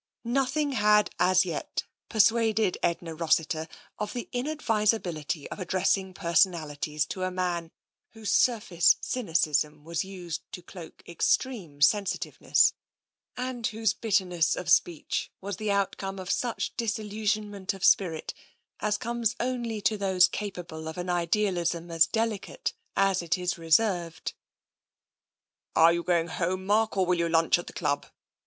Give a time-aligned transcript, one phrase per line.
[0.25, 3.67] Nothing had as yet persuaded Edna Rossiter
[3.99, 7.69] of the inadvisability of addressing personalities to a man
[8.13, 12.73] whose surface cynicism was used to cloak extreme sensitiveness,
[13.37, 18.33] and whose bitterness of speech was the outcome of such disillusionment of spirit
[18.79, 24.33] as comes only to those capable of an idealism as delicate as it is reserved."
[25.75, 28.07] Are you going home, Mark, or will you lunch at the dub?"